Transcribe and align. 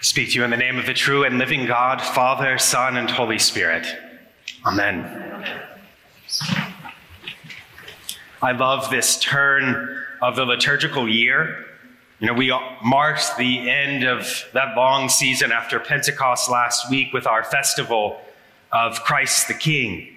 speak 0.00 0.30
to 0.30 0.34
you 0.36 0.44
in 0.44 0.50
the 0.50 0.56
name 0.56 0.78
of 0.78 0.86
the 0.86 0.94
true 0.94 1.24
and 1.24 1.38
living 1.38 1.66
God, 1.66 2.00
Father, 2.00 2.58
Son, 2.58 2.96
and 2.96 3.10
Holy 3.10 3.38
Spirit. 3.38 3.86
Amen. 4.64 5.44
I 8.40 8.52
love 8.52 8.90
this 8.90 9.18
turn 9.20 10.04
of 10.22 10.36
the 10.36 10.44
liturgical 10.44 11.08
year. 11.08 11.64
You 12.20 12.28
know, 12.28 12.34
we 12.34 12.56
marked 12.84 13.36
the 13.36 13.68
end 13.68 14.04
of 14.04 14.44
that 14.52 14.76
long 14.76 15.08
season 15.08 15.52
after 15.52 15.80
Pentecost 15.80 16.50
last 16.50 16.90
week 16.90 17.12
with 17.12 17.26
our 17.26 17.42
festival 17.42 18.20
of 18.72 19.02
Christ 19.02 19.48
the 19.48 19.54
King. 19.54 20.08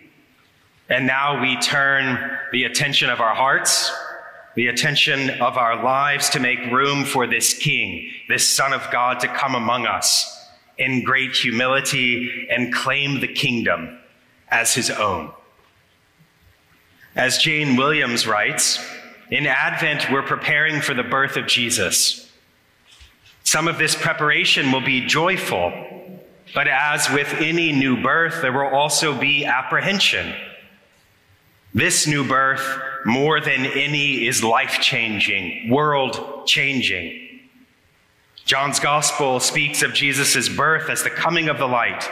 And 0.89 1.07
now 1.07 1.41
we 1.41 1.57
turn 1.57 2.38
the 2.52 2.66
attention 2.66 3.09
of 3.09 3.20
our 3.21 3.34
hearts 3.34 3.91
the 4.55 4.68
attention 4.68 5.29
of 5.41 5.57
our 5.57 5.81
lives 5.81 6.29
to 6.31 6.39
make 6.39 6.59
room 6.71 7.05
for 7.05 7.25
this 7.25 7.54
King, 7.54 8.11
this 8.27 8.47
Son 8.47 8.73
of 8.73 8.85
God, 8.91 9.20
to 9.21 9.27
come 9.27 9.55
among 9.55 9.85
us 9.85 10.49
in 10.77 11.04
great 11.04 11.35
humility 11.35 12.48
and 12.49 12.73
claim 12.73 13.20
the 13.20 13.27
kingdom 13.27 13.98
as 14.49 14.73
his 14.73 14.90
own. 14.90 15.31
As 17.16 17.38
Jane 17.38 17.76
Williams 17.77 18.26
writes, 18.27 18.79
in 19.29 19.48
Advent, 19.48 20.12
we're 20.12 20.21
preparing 20.21 20.81
for 20.81 20.93
the 20.93 21.04
birth 21.04 21.38
of 21.38 21.48
Jesus. 21.48 22.29
Some 23.43 23.68
of 23.68 23.77
this 23.77 23.95
preparation 23.95 24.71
will 24.71 24.81
be 24.81 25.05
joyful, 25.05 25.71
but 26.54 26.68
as 26.68 27.09
with 27.09 27.34
any 27.35 27.71
new 27.71 28.02
birth, 28.02 28.41
there 28.41 28.52
will 28.52 28.76
also 28.76 29.18
be 29.18 29.45
apprehension. 29.45 30.34
This 31.73 32.05
new 32.05 32.27
birth 32.27 32.81
more 33.05 33.39
than 33.39 33.66
any 33.66 34.27
is 34.27 34.43
life 34.43 34.81
changing, 34.81 35.70
world 35.70 36.45
changing. 36.45 37.39
John's 38.43 38.81
gospel 38.81 39.39
speaks 39.39 39.81
of 39.81 39.93
Jesus' 39.93 40.49
birth 40.49 40.89
as 40.89 41.03
the 41.03 41.09
coming 41.09 41.48
of 41.48 41.57
the 41.57 41.67
light, 41.67 42.09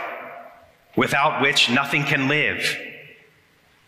without 0.96 1.42
which 1.42 1.70
nothing 1.70 2.06
can 2.06 2.30
live, 2.30 2.78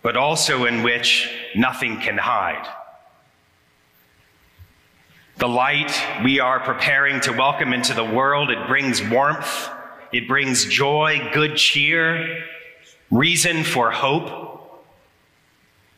but 0.01 0.17
also 0.17 0.65
in 0.65 0.83
which 0.83 1.29
nothing 1.55 2.01
can 2.01 2.17
hide. 2.17 2.67
The 5.37 5.47
light 5.47 5.97
we 6.21 6.41
are 6.41 6.59
preparing 6.59 7.21
to 7.21 7.31
welcome 7.31 7.71
into 7.71 7.93
the 7.93 8.03
world, 8.03 8.49
it 8.49 8.67
brings 8.67 9.01
warmth, 9.01 9.69
it 10.11 10.27
brings 10.27 10.65
joy, 10.65 11.29
good 11.33 11.55
cheer, 11.55 12.43
reason 13.09 13.63
for 13.63 13.89
hope. 13.89 14.50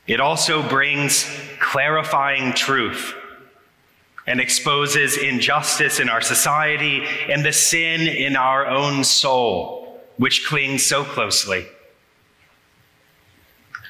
It 0.05 0.19
also 0.19 0.67
brings 0.67 1.25
clarifying 1.59 2.53
truth 2.53 3.15
and 4.27 4.39
exposes 4.39 5.17
injustice 5.17 5.99
in 5.99 6.09
our 6.09 6.21
society 6.21 7.03
and 7.29 7.43
the 7.45 7.53
sin 7.53 8.01
in 8.01 8.35
our 8.35 8.65
own 8.65 9.03
soul, 9.03 10.01
which 10.17 10.45
clings 10.45 10.85
so 10.85 11.03
closely. 11.03 11.67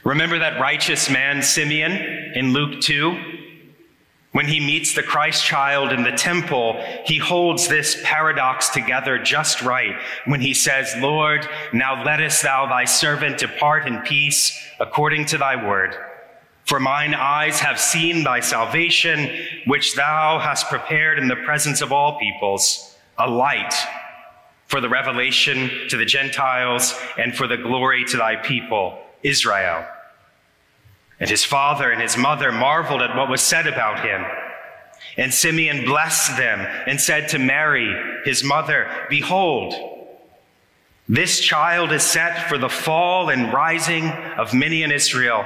Remember 0.04 0.40
that 0.40 0.60
righteous 0.60 1.10
man, 1.10 1.42
Simeon, 1.42 1.94
in 2.36 2.52
Luke 2.52 2.82
2? 2.82 3.43
When 4.34 4.48
he 4.48 4.60
meets 4.60 4.96
the 4.96 5.04
Christ 5.04 5.46
child 5.46 5.94
in 5.94 6.02
the 6.02 6.12
temple, 6.12 6.84
he 7.06 7.20
holds 7.20 7.68
this 7.68 8.02
paradox 8.04 8.70
together 8.70 9.20
just 9.20 9.62
right 9.62 9.96
when 10.26 10.42
he 10.42 10.56
says, 10.56 10.92
Lord, 10.98 11.48
now 11.72 12.04
lettest 12.04 12.42
thou 12.42 12.66
thy 12.66 12.86
servant 12.86 13.38
depart 13.38 13.88
in 13.88 14.02
peace 14.02 14.60
according 14.80 15.28
to 15.28 15.38
thy 15.38 15.64
word. 15.64 15.96
For 16.66 16.80
mine 16.80 17.14
eyes 17.14 17.60
have 17.60 17.80
seen 17.80 18.24
thy 18.24 18.40
salvation, 18.40 19.30
which 19.68 19.96
thou 19.96 20.40
hast 20.40 20.68
prepared 20.68 21.20
in 21.20 21.28
the 21.28 21.36
presence 21.36 21.82
of 21.82 21.92
all 21.92 22.18
peoples, 22.18 22.98
a 23.20 23.30
light 23.30 23.76
for 24.66 24.82
the 24.82 24.90
revelation 24.90 25.70
to 25.90 25.98
the 25.98 26.06
Gentiles 26.06 27.00
and 27.20 27.36
for 27.36 27.46
the 27.46 27.58
glory 27.58 28.04
to 28.06 28.18
thy 28.18 28.38
people, 28.38 28.98
Israel. 29.22 29.86
And 31.20 31.30
his 31.30 31.44
father 31.44 31.92
and 31.92 32.02
his 32.02 32.18
mother 32.18 32.52
marveled 32.52 33.02
at 33.02 33.16
what 33.16 33.30
was 33.30 33.42
said 33.42 33.68
about 33.68 34.06
him. 34.06 34.26
And 35.18 35.34
Simeon 35.34 35.86
blessed 35.86 36.38
them 36.38 36.60
and 36.88 37.00
said 37.00 37.30
to 37.30 37.40
Mary, 37.40 38.22
his 38.26 38.44
mother, 38.44 38.90
Behold, 39.10 39.74
this 41.08 41.40
child 41.40 41.92
is 41.92 42.04
set 42.04 42.48
for 42.48 42.58
the 42.58 42.70
fall 42.70 43.30
and 43.30 43.54
rising 43.54 44.06
of 44.08 44.54
many 44.54 44.84
in 44.84 44.92
Israel, 44.92 45.46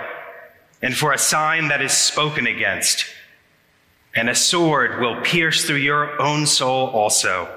and 0.82 0.96
for 0.96 1.12
a 1.12 1.18
sign 1.18 1.70
that 1.70 1.82
is 1.82 1.92
spoken 1.92 2.46
against. 2.46 3.06
And 4.16 4.30
a 4.30 4.36
sword 4.36 5.00
will 5.00 5.22
pierce 5.22 5.66
through 5.66 5.78
your 5.78 6.22
own 6.22 6.46
soul 6.46 6.88
also, 6.88 7.50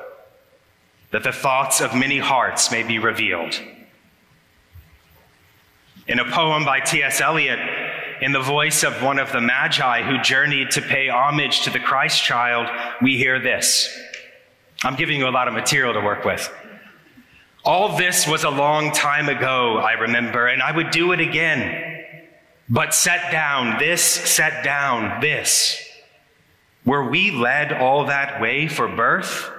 that 1.11 1.23
the 1.23 1.33
thoughts 1.33 1.81
of 1.81 1.95
many 1.95 2.19
hearts 2.19 2.71
may 2.71 2.83
be 2.83 2.99
revealed. 2.99 3.61
In 6.09 6.19
a 6.19 6.25
poem 6.25 6.65
by 6.65 6.81
T.S. 6.81 7.21
Eliot, 7.21 7.61
in 8.21 8.33
the 8.33 8.41
voice 8.41 8.83
of 8.83 9.03
one 9.03 9.19
of 9.19 9.33
the 9.33 9.41
Magi 9.41 10.03
who 10.03 10.21
journeyed 10.23 10.71
to 10.73 10.83
pay 10.83 11.09
homage 11.09 11.63
to 11.63 11.71
the 11.71 11.81
Christ 11.81 12.23
child, 12.23 12.69
we 13.01 13.17
hear 13.17 13.39
this. 13.39 13.99
I'm 14.85 14.97
giving 14.97 15.19
you 15.19 15.29
a 15.29 15.31
lot 15.31 15.49
of 15.49 15.55
material 15.55 15.95
to 15.95 16.01
work 16.01 16.25
with. 16.25 16.53
All 17.65 17.97
this 17.97 18.27
was 18.27 18.45
a 18.45 18.51
long 18.51 18.93
time 18.93 19.29
ago, 19.29 19.79
I 19.79 19.93
remember, 19.93 20.47
and 20.47 20.63
I 20.63 20.75
would 20.75 20.91
do 20.91 21.13
it 21.13 21.21
again. 21.21 22.05
But 22.69 22.95
set 22.95 23.33
down 23.33 23.79
this, 23.79 24.03
set 24.03 24.65
down 24.65 25.21
this. 25.21 25.83
Were 26.85 27.11
we 27.11 27.31
led 27.31 27.73
all 27.73 28.07
that 28.07 28.41
way 28.41 28.69
for 28.69 28.89
birth 28.89 29.51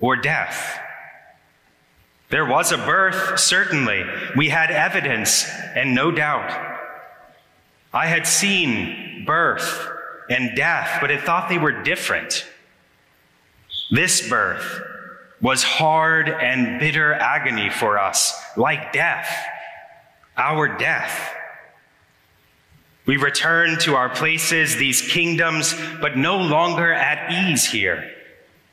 or 0.00 0.16
death? 0.16 0.78
There 2.30 2.46
was 2.46 2.72
a 2.72 2.78
birth, 2.78 3.38
certainly. 3.38 4.04
We 4.36 4.50
had 4.50 4.70
evidence 4.70 5.48
and 5.74 5.94
no 5.94 6.10
doubt. 6.10 6.67
I 7.92 8.06
had 8.06 8.26
seen 8.26 9.24
birth 9.24 9.88
and 10.28 10.54
death, 10.56 10.98
but 11.00 11.10
had 11.10 11.22
thought 11.22 11.48
they 11.48 11.58
were 11.58 11.82
different. 11.82 12.46
This 13.90 14.28
birth 14.28 14.82
was 15.40 15.62
hard 15.62 16.28
and 16.28 16.78
bitter 16.80 17.14
agony 17.14 17.70
for 17.70 17.98
us, 17.98 18.38
like 18.56 18.92
death, 18.92 19.28
our 20.36 20.76
death. 20.76 21.34
We 23.06 23.16
return 23.16 23.78
to 23.80 23.94
our 23.94 24.10
places, 24.10 24.76
these 24.76 25.00
kingdoms, 25.00 25.74
but 26.00 26.18
no 26.18 26.36
longer 26.36 26.92
at 26.92 27.32
ease 27.32 27.64
here 27.64 28.10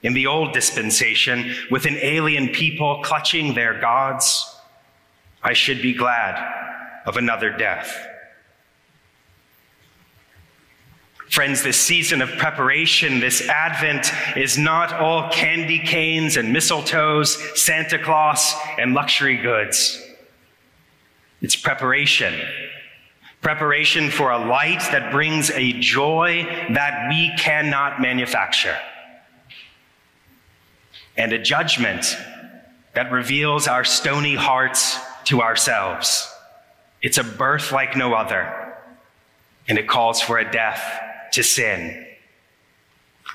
in 0.04 0.14
the 0.14 0.28
old 0.28 0.54
dispensation 0.54 1.56
with 1.72 1.86
an 1.86 1.96
alien 2.02 2.50
people 2.50 3.02
clutching 3.02 3.54
their 3.54 3.80
gods. 3.80 4.54
I 5.42 5.54
should 5.54 5.82
be 5.82 5.94
glad 5.94 6.36
of 7.06 7.16
another 7.16 7.56
death. 7.56 8.08
Friends, 11.36 11.64
this 11.64 11.76
season 11.76 12.22
of 12.22 12.30
preparation, 12.38 13.20
this 13.20 13.46
Advent, 13.50 14.10
is 14.38 14.58
not 14.58 14.94
all 14.94 15.30
candy 15.32 15.80
canes 15.80 16.38
and 16.38 16.56
mistletoes, 16.56 17.58
Santa 17.58 18.00
Claus, 18.00 18.56
and 18.80 18.94
luxury 18.94 19.36
goods. 19.36 20.02
It's 21.42 21.58
preparation. 21.58 22.34
Preparation 23.42 24.12
for 24.12 24.32
a 24.32 24.48
light 24.48 24.80
that 24.94 25.12
brings 25.12 25.52
a 25.52 25.74
joy 25.74 26.46
that 26.70 27.10
we 27.10 27.34
cannot 27.38 28.00
manufacture. 28.00 28.78
And 31.18 31.34
a 31.34 31.38
judgment 31.38 32.16
that 32.94 33.12
reveals 33.12 33.68
our 33.68 33.84
stony 33.84 34.36
hearts 34.36 34.98
to 35.26 35.42
ourselves. 35.42 36.34
It's 37.02 37.18
a 37.18 37.26
birth 37.26 37.74
like 37.74 37.98
no 37.98 38.14
other, 38.14 38.78
and 39.68 39.78
it 39.78 39.90
calls 39.90 40.22
for 40.22 40.38
a 40.38 40.50
death 40.50 41.02
to 41.36 41.44
sin. 41.44 42.06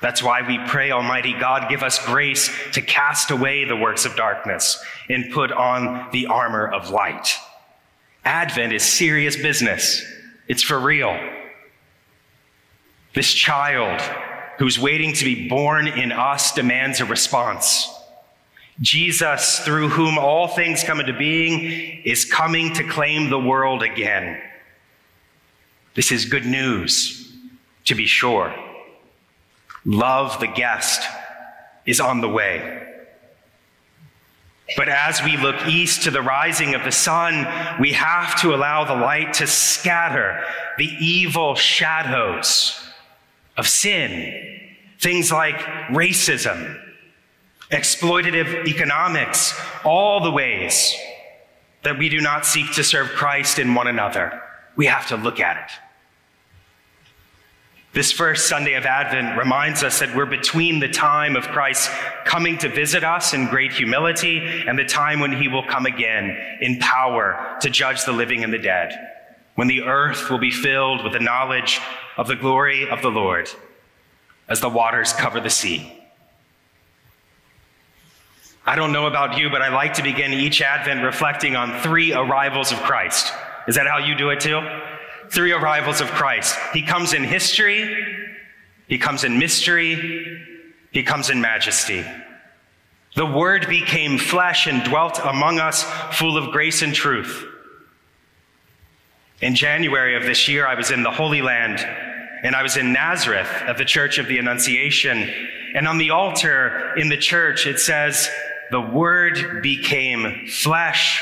That's 0.01 0.23
why 0.23 0.47
we 0.47 0.59
pray, 0.67 0.91
Almighty 0.91 1.33
God, 1.33 1.69
give 1.69 1.83
us 1.83 2.03
grace 2.05 2.49
to 2.73 2.81
cast 2.81 3.29
away 3.29 3.65
the 3.65 3.75
works 3.75 4.05
of 4.05 4.15
darkness 4.15 4.83
and 5.09 5.31
put 5.31 5.51
on 5.51 6.09
the 6.11 6.25
armor 6.25 6.67
of 6.67 6.89
light. 6.89 7.35
Advent 8.25 8.73
is 8.73 8.83
serious 8.83 9.35
business, 9.35 10.03
it's 10.47 10.63
for 10.63 10.79
real. 10.79 11.15
This 13.13 13.31
child 13.31 14.01
who's 14.57 14.79
waiting 14.79 15.13
to 15.13 15.25
be 15.25 15.47
born 15.47 15.87
in 15.87 16.11
us 16.11 16.53
demands 16.53 16.99
a 16.99 17.05
response. 17.05 17.87
Jesus, 18.79 19.59
through 19.59 19.89
whom 19.89 20.17
all 20.17 20.47
things 20.47 20.83
come 20.83 20.99
into 20.99 21.13
being, 21.13 22.01
is 22.03 22.25
coming 22.25 22.73
to 22.73 22.87
claim 22.87 23.29
the 23.29 23.39
world 23.39 23.83
again. 23.83 24.41
This 25.93 26.11
is 26.11 26.25
good 26.25 26.45
news 26.45 27.20
to 27.85 27.95
be 27.95 28.05
sure. 28.05 28.53
Love 29.85 30.39
the 30.39 30.47
guest 30.47 31.01
is 31.85 31.99
on 31.99 32.21
the 32.21 32.29
way. 32.29 32.87
But 34.77 34.87
as 34.87 35.21
we 35.23 35.35
look 35.37 35.67
east 35.67 36.03
to 36.03 36.11
the 36.11 36.21
rising 36.21 36.75
of 36.75 36.83
the 36.83 36.91
sun, 36.91 37.45
we 37.79 37.91
have 37.93 38.39
to 38.41 38.53
allow 38.53 38.85
the 38.85 38.95
light 38.95 39.33
to 39.35 39.47
scatter 39.47 40.43
the 40.77 40.89
evil 40.99 41.55
shadows 41.55 42.79
of 43.57 43.67
sin. 43.67 44.69
Things 44.99 45.31
like 45.31 45.57
racism 45.89 46.77
exploitative 47.71 48.67
economics, 48.67 49.57
all 49.85 50.21
the 50.21 50.31
ways 50.31 50.93
that 51.83 51.97
we 51.97 52.09
do 52.09 52.19
not 52.19 52.45
seek 52.45 52.73
to 52.73 52.83
serve 52.83 53.09
Christ 53.11 53.59
in 53.59 53.73
one 53.73 53.87
another. 53.87 54.41
We 54.75 54.85
have 54.87 55.07
to 55.07 55.15
look 55.15 55.39
at 55.39 55.57
it. 55.57 55.71
This 57.93 58.13
first 58.13 58.47
Sunday 58.47 58.75
of 58.75 58.85
Advent 58.85 59.37
reminds 59.37 59.83
us 59.83 59.99
that 59.99 60.15
we're 60.15 60.25
between 60.25 60.79
the 60.79 60.87
time 60.87 61.35
of 61.35 61.49
Christ 61.49 61.91
coming 62.23 62.57
to 62.59 62.69
visit 62.69 63.03
us 63.03 63.33
in 63.33 63.47
great 63.47 63.73
humility 63.73 64.39
and 64.65 64.79
the 64.79 64.85
time 64.85 65.19
when 65.19 65.33
he 65.33 65.49
will 65.49 65.65
come 65.65 65.85
again 65.85 66.37
in 66.61 66.79
power 66.79 67.57
to 67.59 67.69
judge 67.69 68.05
the 68.05 68.13
living 68.13 68.45
and 68.45 68.53
the 68.53 68.57
dead, 68.57 68.97
when 69.55 69.67
the 69.67 69.81
earth 69.81 70.29
will 70.29 70.37
be 70.37 70.51
filled 70.51 71.03
with 71.03 71.11
the 71.11 71.19
knowledge 71.19 71.81
of 72.15 72.29
the 72.29 72.35
glory 72.37 72.89
of 72.89 73.01
the 73.01 73.11
Lord 73.11 73.49
as 74.47 74.61
the 74.61 74.69
waters 74.69 75.11
cover 75.11 75.41
the 75.41 75.49
sea. 75.49 75.91
I 78.65 78.77
don't 78.77 78.93
know 78.93 79.07
about 79.07 79.37
you, 79.37 79.49
but 79.49 79.61
I 79.61 79.67
like 79.67 79.95
to 79.95 80.03
begin 80.03 80.31
each 80.31 80.61
Advent 80.61 81.03
reflecting 81.03 81.57
on 81.57 81.81
three 81.81 82.13
arrivals 82.13 82.71
of 82.71 82.77
Christ. 82.83 83.33
Is 83.67 83.75
that 83.75 83.85
how 83.85 83.97
you 83.97 84.15
do 84.15 84.29
it 84.29 84.39
too? 84.39 84.61
Three 85.29 85.51
arrivals 85.51 86.01
of 86.01 86.07
Christ. 86.07 86.57
He 86.73 86.81
comes 86.81 87.13
in 87.13 87.23
history, 87.23 87.95
he 88.87 88.97
comes 88.97 89.23
in 89.23 89.37
mystery, 89.39 90.41
he 90.91 91.03
comes 91.03 91.29
in 91.29 91.39
majesty. 91.39 92.05
The 93.15 93.25
Word 93.25 93.67
became 93.67 94.17
flesh 94.17 94.67
and 94.67 94.83
dwelt 94.83 95.19
among 95.23 95.59
us, 95.59 95.83
full 96.11 96.37
of 96.37 96.51
grace 96.51 96.81
and 96.81 96.93
truth. 96.93 97.45
In 99.41 99.55
January 99.55 100.15
of 100.15 100.23
this 100.23 100.47
year, 100.47 100.67
I 100.67 100.75
was 100.75 100.91
in 100.91 101.03
the 101.03 101.11
Holy 101.11 101.41
Land, 101.41 101.79
and 102.43 102.55
I 102.55 102.63
was 102.63 102.77
in 102.77 102.93
Nazareth 102.93 103.49
at 103.49 103.77
the 103.77 103.85
Church 103.85 104.17
of 104.17 104.27
the 104.27 104.37
Annunciation. 104.37 105.29
And 105.73 105.87
on 105.87 105.97
the 105.97 106.11
altar 106.11 106.93
in 106.95 107.09
the 107.09 107.17
church, 107.17 107.65
it 107.67 107.79
says, 107.79 108.29
the 108.71 108.81
Word 108.81 109.61
became 109.61 110.47
flesh 110.47 111.21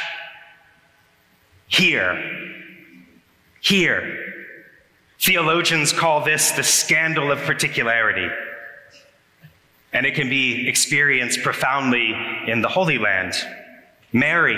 here. 1.68 2.59
Here. 3.70 4.18
Theologians 5.20 5.94
call 5.94 6.26
this 6.26 6.54
the 6.54 6.64
scandal 6.64 7.32
of 7.32 7.38
particularity. 7.42 8.28
And 9.94 10.08
it 10.08 10.16
can 10.16 10.28
be 10.28 10.68
experienced 10.68 11.44
profoundly 11.44 12.16
in 12.48 12.64
the 12.64 12.68
Holy 12.68 12.98
Land. 12.98 13.36
Mary, 14.12 14.58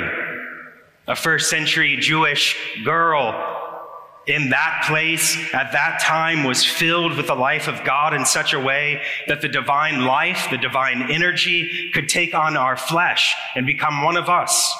a 1.09 1.15
first 1.17 1.49
century 1.49 1.97
Jewish 1.97 2.55
girl 2.85 3.33
in 4.27 4.51
that 4.51 4.85
place 4.87 5.35
at 5.53 5.73
that 5.73 5.99
time 5.99 6.45
was 6.45 6.63
filled 6.63 7.17
with 7.17 7.27
the 7.27 7.35
life 7.35 7.67
of 7.67 7.83
God 7.83 8.13
in 8.13 8.25
such 8.25 8.53
a 8.53 8.61
way 8.61 9.01
that 9.27 9.41
the 9.41 9.49
divine 9.49 10.05
life, 10.05 10.47
the 10.49 10.57
divine 10.57 11.11
energy 11.11 11.91
could 11.93 12.07
take 12.07 12.33
on 12.33 12.55
our 12.55 12.77
flesh 12.77 13.35
and 13.57 13.65
become 13.65 14.05
one 14.05 14.15
of 14.15 14.29
us. 14.29 14.73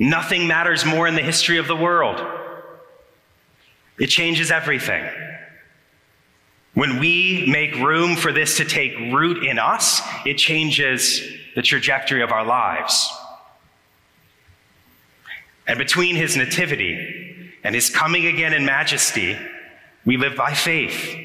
Nothing 0.00 0.48
matters 0.48 0.84
more 0.84 1.06
in 1.06 1.14
the 1.14 1.22
history 1.22 1.58
of 1.58 1.68
the 1.68 1.76
world. 1.76 2.20
It 3.98 4.06
changes 4.06 4.50
everything. 4.50 5.04
When 6.74 6.98
we 6.98 7.46
make 7.46 7.74
room 7.76 8.16
for 8.16 8.32
this 8.32 8.56
to 8.56 8.64
take 8.64 8.96
root 9.12 9.44
in 9.44 9.58
us, 9.58 10.00
it 10.24 10.38
changes 10.38 11.22
the 11.54 11.62
trajectory 11.62 12.22
of 12.22 12.32
our 12.32 12.44
lives. 12.44 13.12
And 15.66 15.78
between 15.78 16.16
his 16.16 16.36
nativity 16.36 17.52
and 17.62 17.74
his 17.74 17.90
coming 17.90 18.26
again 18.26 18.54
in 18.54 18.64
majesty, 18.64 19.36
we 20.04 20.16
live 20.16 20.34
by 20.34 20.54
faith, 20.54 21.16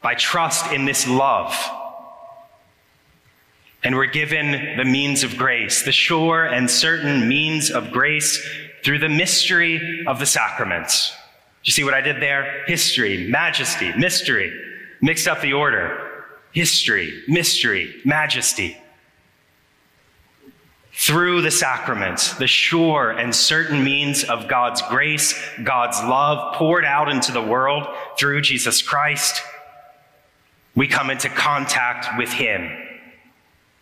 by 0.00 0.14
trust 0.14 0.72
in 0.72 0.84
this 0.84 1.06
love. 1.08 1.54
And 3.84 3.96
we're 3.96 4.06
given 4.06 4.76
the 4.76 4.84
means 4.84 5.24
of 5.24 5.36
grace, 5.36 5.82
the 5.82 5.92
sure 5.92 6.44
and 6.44 6.70
certain 6.70 7.28
means 7.28 7.70
of 7.70 7.90
grace 7.90 8.40
through 8.84 9.00
the 9.00 9.08
mystery 9.08 10.04
of 10.06 10.20
the 10.20 10.26
sacraments. 10.26 11.12
You 11.64 11.72
see 11.72 11.84
what 11.84 11.94
I 11.94 12.00
did 12.00 12.20
there? 12.20 12.64
History, 12.66 13.28
majesty, 13.28 13.92
mystery. 13.96 14.52
Mixed 15.00 15.28
up 15.28 15.40
the 15.40 15.52
order. 15.52 16.24
History, 16.52 17.22
mystery, 17.28 18.00
majesty 18.04 18.76
through 20.94 21.40
the 21.40 21.50
sacraments, 21.50 22.34
the 22.34 22.46
sure 22.46 23.10
and 23.10 23.34
certain 23.34 23.82
means 23.82 24.24
of 24.24 24.46
God's 24.46 24.82
grace, 24.82 25.34
God's 25.64 25.98
love 26.02 26.54
poured 26.54 26.84
out 26.84 27.08
into 27.08 27.32
the 27.32 27.42
world 27.42 27.86
through 28.18 28.42
Jesus 28.42 28.82
Christ, 28.82 29.42
we 30.74 30.86
come 30.86 31.10
into 31.10 31.28
contact 31.28 32.18
with 32.18 32.30
Him. 32.30 32.70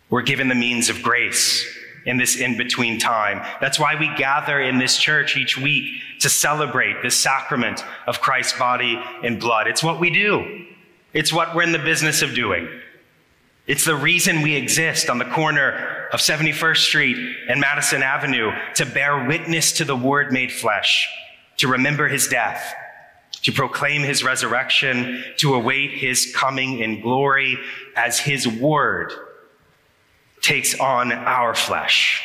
We're 0.09 0.23
given 0.23 0.47
the 0.47 0.55
means 0.55 0.89
of 0.89 1.01
grace 1.03 1.65
in 2.05 2.17
this 2.17 2.37
in 2.37 2.57
between 2.57 2.99
time. 2.99 3.45
That's 3.61 3.79
why 3.79 3.95
we 3.95 4.13
gather 4.15 4.59
in 4.59 4.77
this 4.77 4.97
church 4.97 5.37
each 5.37 5.57
week 5.57 6.00
to 6.21 6.29
celebrate 6.29 7.01
the 7.01 7.11
sacrament 7.11 7.83
of 8.07 8.21
Christ's 8.21 8.57
body 8.57 9.01
and 9.23 9.39
blood. 9.39 9.67
It's 9.67 9.83
what 9.83 9.99
we 9.99 10.09
do, 10.09 10.65
it's 11.13 11.33
what 11.33 11.55
we're 11.55 11.63
in 11.63 11.71
the 11.71 11.79
business 11.79 12.21
of 12.21 12.33
doing. 12.33 12.69
It's 13.67 13.85
the 13.85 13.95
reason 13.95 14.41
we 14.41 14.55
exist 14.55 15.09
on 15.09 15.17
the 15.17 15.25
corner 15.25 16.07
of 16.11 16.19
71st 16.19 16.77
Street 16.77 17.37
and 17.47 17.61
Madison 17.61 18.01
Avenue 18.01 18.51
to 18.75 18.85
bear 18.85 19.25
witness 19.27 19.73
to 19.73 19.85
the 19.85 19.95
Word 19.95 20.31
made 20.31 20.51
flesh, 20.51 21.07
to 21.57 21.67
remember 21.67 22.07
his 22.07 22.27
death, 22.27 22.73
to 23.43 23.51
proclaim 23.51 24.01
his 24.01 24.23
resurrection, 24.23 25.23
to 25.37 25.53
await 25.53 25.91
his 25.91 26.33
coming 26.35 26.79
in 26.79 27.01
glory 27.01 27.57
as 27.95 28.19
his 28.19 28.47
Word 28.47 29.13
takes 30.41 30.77
on 30.79 31.11
our 31.11 31.53
flesh. 31.53 32.23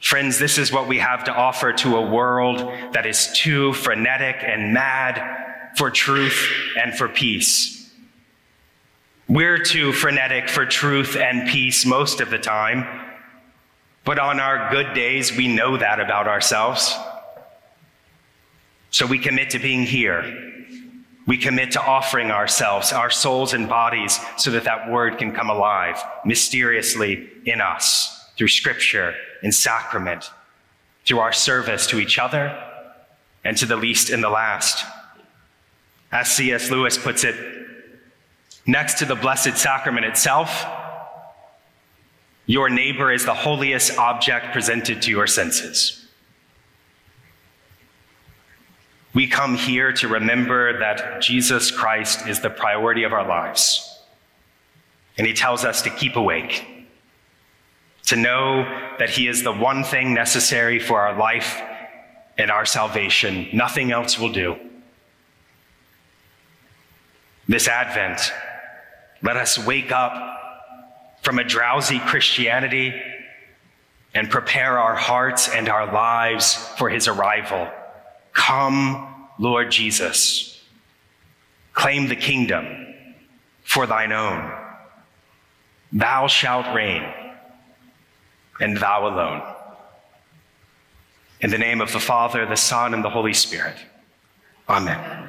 Friends, 0.00 0.38
this 0.38 0.58
is 0.58 0.70
what 0.70 0.88
we 0.88 0.98
have 0.98 1.24
to 1.24 1.34
offer 1.34 1.72
to 1.72 1.96
a 1.96 2.10
world 2.10 2.58
that 2.92 3.06
is 3.06 3.32
too 3.32 3.72
frenetic 3.72 4.36
and 4.40 4.74
mad 4.74 5.74
for 5.76 5.90
truth 5.90 6.50
and 6.76 6.94
for 6.94 7.08
peace. 7.08 7.90
We're 9.28 9.58
too 9.58 9.92
frenetic 9.92 10.48
for 10.48 10.66
truth 10.66 11.16
and 11.16 11.48
peace 11.48 11.84
most 11.84 12.20
of 12.20 12.30
the 12.30 12.38
time, 12.38 12.86
but 14.04 14.18
on 14.18 14.38
our 14.38 14.70
good 14.70 14.94
days, 14.94 15.36
we 15.36 15.48
know 15.48 15.76
that 15.76 15.98
about 15.98 16.28
ourselves. 16.28 16.94
So 18.90 19.06
we 19.06 19.18
commit 19.18 19.50
to 19.50 19.58
being 19.58 19.82
here. 19.82 20.42
We 21.26 21.38
commit 21.38 21.72
to 21.72 21.82
offering 21.82 22.30
ourselves, 22.30 22.92
our 22.92 23.10
souls 23.10 23.52
and 23.52 23.68
bodies, 23.68 24.20
so 24.36 24.52
that 24.52 24.64
that 24.64 24.90
word 24.90 25.18
can 25.18 25.32
come 25.32 25.50
alive 25.50 26.00
mysteriously 26.24 27.28
in 27.44 27.60
us 27.60 28.15
through 28.36 28.48
scripture 28.48 29.14
and 29.42 29.54
sacrament, 29.54 30.30
through 31.04 31.20
our 31.20 31.32
service 31.32 31.86
to 31.88 31.98
each 31.98 32.18
other 32.18 32.62
and 33.44 33.56
to 33.56 33.66
the 33.66 33.76
least 33.76 34.10
and 34.10 34.22
the 34.22 34.28
last. 34.28 34.84
As 36.12 36.30
C.S. 36.30 36.70
Lewis 36.70 36.98
puts 36.98 37.24
it, 37.24 37.56
Next 38.66 38.94
to 38.98 39.04
the 39.04 39.14
Blessed 39.14 39.56
Sacrament 39.56 40.06
itself, 40.06 40.66
your 42.46 42.68
neighbor 42.68 43.12
is 43.12 43.24
the 43.24 43.34
holiest 43.34 43.96
object 43.96 44.52
presented 44.52 45.02
to 45.02 45.10
your 45.10 45.28
senses. 45.28 46.04
We 49.14 49.28
come 49.28 49.54
here 49.54 49.92
to 49.92 50.08
remember 50.08 50.80
that 50.80 51.22
Jesus 51.22 51.70
Christ 51.70 52.26
is 52.26 52.40
the 52.40 52.50
priority 52.50 53.04
of 53.04 53.12
our 53.12 53.26
lives. 53.26 53.98
And 55.16 55.26
he 55.26 55.32
tells 55.32 55.64
us 55.64 55.82
to 55.82 55.90
keep 55.90 56.16
awake, 56.16 56.66
to 58.06 58.16
know 58.16 58.62
that 58.98 59.10
he 59.10 59.28
is 59.28 59.42
the 59.42 59.52
one 59.52 59.84
thing 59.84 60.14
necessary 60.14 60.78
for 60.78 61.00
our 61.00 61.18
life 61.18 61.60
and 62.38 62.50
our 62.50 62.64
salvation. 62.64 63.48
Nothing 63.52 63.92
else 63.92 64.18
will 64.18 64.32
do. 64.32 64.56
This 67.48 67.68
Advent, 67.68 68.32
let 69.22 69.36
us 69.36 69.58
wake 69.58 69.92
up 69.92 70.36
from 71.22 71.38
a 71.38 71.44
drowsy 71.44 71.98
Christianity 71.98 72.94
and 74.14 74.30
prepare 74.30 74.78
our 74.78 74.94
hearts 74.96 75.48
and 75.48 75.68
our 75.68 75.92
lives 75.92 76.54
for 76.78 76.88
his 76.88 77.08
arrival. 77.08 77.68
Come, 78.32 79.14
Lord 79.38 79.70
Jesus. 79.70 80.62
Claim 81.72 82.08
the 82.08 82.16
kingdom 82.16 82.94
for 83.62 83.86
thine 83.86 84.12
own. 84.12 84.52
Thou 85.92 86.26
shalt 86.26 86.74
reign, 86.74 87.04
and 88.60 88.76
thou 88.76 89.06
alone. 89.06 89.42
In 91.40 91.50
the 91.50 91.58
name 91.58 91.80
of 91.80 91.92
the 91.92 92.00
Father, 92.00 92.46
the 92.46 92.56
Son, 92.56 92.94
and 92.94 93.04
the 93.04 93.10
Holy 93.10 93.34
Spirit. 93.34 93.76
Amen. 94.68 95.25